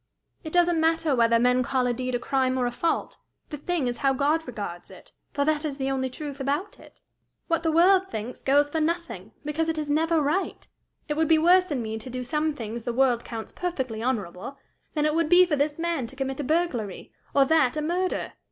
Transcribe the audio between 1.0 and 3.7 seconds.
whether men call a deed a crime or a fault; the